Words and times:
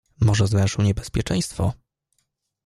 "Może 0.21 0.47
zwęszył 0.47 0.83
niebezpieczeństwo?" 0.83 1.73